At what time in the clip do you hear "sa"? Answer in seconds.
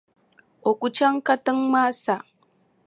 2.01-2.15